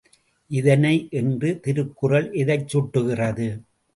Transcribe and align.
இதனை 0.51 0.93
என்று 1.11 1.59
திருக்குறள் 1.59 2.31
எதைச் 2.33 2.67
சுட்டுகிறது? 2.67 3.47